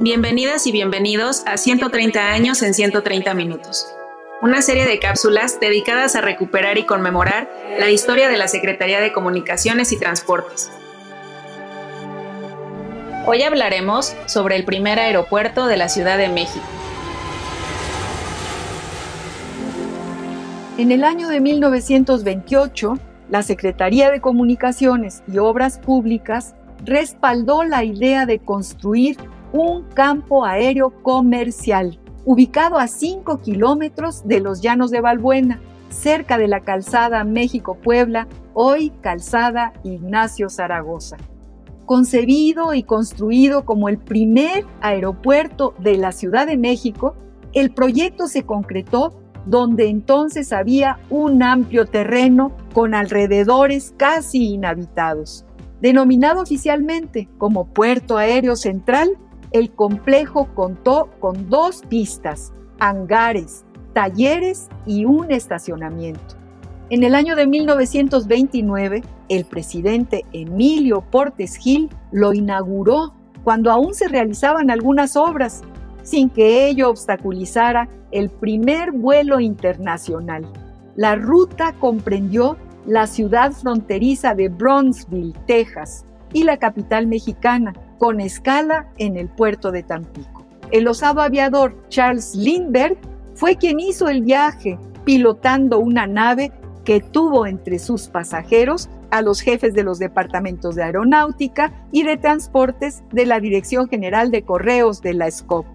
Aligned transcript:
Bienvenidas 0.00 0.64
y 0.68 0.70
bienvenidos 0.70 1.42
a 1.44 1.56
130 1.56 2.30
años 2.30 2.62
en 2.62 2.72
130 2.72 3.34
minutos, 3.34 3.92
una 4.40 4.62
serie 4.62 4.86
de 4.86 5.00
cápsulas 5.00 5.58
dedicadas 5.58 6.14
a 6.14 6.20
recuperar 6.20 6.78
y 6.78 6.86
conmemorar 6.86 7.50
la 7.80 7.90
historia 7.90 8.28
de 8.28 8.36
la 8.36 8.46
Secretaría 8.46 9.00
de 9.00 9.12
Comunicaciones 9.12 9.90
y 9.90 9.98
Transportes. 9.98 10.70
Hoy 13.26 13.42
hablaremos 13.42 14.14
sobre 14.26 14.54
el 14.54 14.64
primer 14.64 15.00
aeropuerto 15.00 15.66
de 15.66 15.76
la 15.76 15.88
Ciudad 15.88 16.16
de 16.16 16.28
México. 16.28 16.64
En 20.78 20.92
el 20.92 21.02
año 21.02 21.26
de 21.26 21.40
1928, 21.40 23.00
la 23.30 23.42
Secretaría 23.42 24.12
de 24.12 24.20
Comunicaciones 24.20 25.24
y 25.26 25.38
Obras 25.38 25.80
Públicas 25.80 26.54
respaldó 26.84 27.64
la 27.64 27.82
idea 27.82 28.26
de 28.26 28.38
construir 28.38 29.16
un 29.52 29.82
campo 29.94 30.44
aéreo 30.44 30.90
comercial 31.02 31.98
ubicado 32.24 32.78
a 32.78 32.88
5 32.88 33.40
kilómetros 33.40 34.26
de 34.28 34.40
los 34.40 34.60
llanos 34.60 34.90
de 34.90 35.00
Balbuena, 35.00 35.60
cerca 35.88 36.36
de 36.36 36.46
la 36.46 36.60
calzada 36.60 37.24
México-Puebla, 37.24 38.28
hoy 38.52 38.90
calzada 39.00 39.72
Ignacio 39.82 40.50
Zaragoza. 40.50 41.16
Concebido 41.86 42.74
y 42.74 42.82
construido 42.82 43.64
como 43.64 43.88
el 43.88 43.96
primer 43.96 44.66
aeropuerto 44.82 45.74
de 45.78 45.96
la 45.96 46.12
Ciudad 46.12 46.46
de 46.46 46.58
México, 46.58 47.14
el 47.54 47.70
proyecto 47.70 48.26
se 48.26 48.42
concretó 48.42 49.14
donde 49.46 49.88
entonces 49.88 50.52
había 50.52 50.98
un 51.08 51.42
amplio 51.42 51.86
terreno 51.86 52.52
con 52.74 52.94
alrededores 52.94 53.94
casi 53.96 54.52
inhabitados. 54.52 55.46
Denominado 55.80 56.42
oficialmente 56.42 57.28
como 57.38 57.68
Puerto 57.68 58.18
Aéreo 58.18 58.56
Central, 58.56 59.16
el 59.52 59.70
complejo 59.70 60.48
contó 60.54 61.10
con 61.20 61.48
dos 61.48 61.82
pistas, 61.88 62.52
hangares, 62.78 63.64
talleres 63.92 64.68
y 64.86 65.04
un 65.04 65.30
estacionamiento. 65.30 66.36
En 66.90 67.02
el 67.02 67.14
año 67.14 67.36
de 67.36 67.46
1929, 67.46 69.02
el 69.28 69.44
presidente 69.44 70.24
Emilio 70.32 71.02
Portes 71.02 71.56
Gil 71.56 71.90
lo 72.12 72.32
inauguró 72.32 73.12
cuando 73.44 73.70
aún 73.70 73.94
se 73.94 74.08
realizaban 74.08 74.70
algunas 74.70 75.16
obras, 75.16 75.62
sin 76.02 76.30
que 76.30 76.68
ello 76.68 76.88
obstaculizara 76.88 77.88
el 78.10 78.30
primer 78.30 78.92
vuelo 78.92 79.40
internacional. 79.40 80.46
La 80.96 81.14
ruta 81.14 81.74
comprendió 81.78 82.56
la 82.86 83.06
ciudad 83.06 83.52
fronteriza 83.52 84.34
de 84.34 84.48
Bronzeville, 84.48 85.34
Texas, 85.46 86.06
y 86.32 86.44
la 86.44 86.56
capital 86.56 87.06
mexicana, 87.06 87.72
con 87.98 88.20
escala 88.20 88.88
en 88.98 89.16
el 89.16 89.28
puerto 89.28 89.70
de 89.72 89.82
Tampico. 89.82 90.46
El 90.70 90.86
osado 90.88 91.20
aviador 91.20 91.74
Charles 91.88 92.34
Lindbergh 92.34 92.98
fue 93.34 93.56
quien 93.56 93.80
hizo 93.80 94.08
el 94.08 94.22
viaje 94.22 94.78
pilotando 95.04 95.78
una 95.78 96.06
nave 96.06 96.52
que 96.84 97.00
tuvo 97.00 97.46
entre 97.46 97.78
sus 97.78 98.08
pasajeros 98.08 98.88
a 99.10 99.22
los 99.22 99.40
jefes 99.40 99.74
de 99.74 99.82
los 99.82 99.98
departamentos 99.98 100.74
de 100.74 100.82
aeronáutica 100.82 101.72
y 101.92 102.02
de 102.02 102.16
transportes 102.16 103.02
de 103.12 103.26
la 103.26 103.40
Dirección 103.40 103.88
General 103.88 104.30
de 104.30 104.42
Correos 104.42 105.00
de 105.00 105.14
la 105.14 105.30
SCOP. 105.30 105.66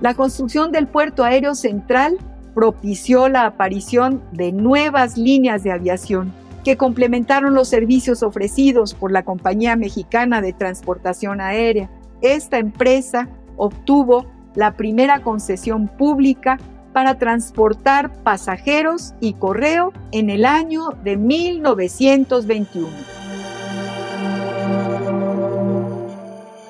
La 0.00 0.14
construcción 0.14 0.72
del 0.72 0.86
puerto 0.86 1.24
aéreo 1.24 1.54
central 1.54 2.18
propició 2.54 3.28
la 3.28 3.46
aparición 3.46 4.22
de 4.32 4.52
nuevas 4.52 5.18
líneas 5.18 5.62
de 5.62 5.72
aviación 5.72 6.32
que 6.68 6.76
complementaron 6.76 7.54
los 7.54 7.66
servicios 7.66 8.22
ofrecidos 8.22 8.92
por 8.92 9.10
la 9.10 9.22
Compañía 9.22 9.74
Mexicana 9.74 10.42
de 10.42 10.52
Transportación 10.52 11.40
Aérea. 11.40 11.88
Esta 12.20 12.58
empresa 12.58 13.26
obtuvo 13.56 14.26
la 14.54 14.76
primera 14.76 15.22
concesión 15.22 15.88
pública 15.88 16.58
para 16.92 17.16
transportar 17.16 18.12
pasajeros 18.22 19.14
y 19.18 19.32
correo 19.32 19.94
en 20.12 20.28
el 20.28 20.44
año 20.44 20.90
de 21.02 21.16
1921. 21.16 22.86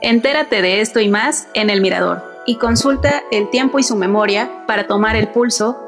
Entérate 0.01 0.63
de 0.63 0.81
esto 0.81 1.01
y 1.01 1.09
más 1.09 1.49
en 1.55 1.71
El 1.71 1.81
Mirador 1.81 2.23
y 2.47 2.55
consulta 2.55 3.25
el 3.33 3.51
tiempo 3.51 3.81
y 3.81 3.83
su 3.83 3.97
memoria 3.97 4.65
para 4.69 4.87
tomar 4.87 5.17
el 5.17 5.27
pulso 5.27 5.88